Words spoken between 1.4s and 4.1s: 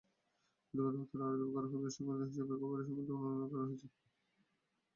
করা হয়, ব্যয়সংক্রান্ত হিসাবও একইভাবে সভায় অনুমোদন করা হয়েছে।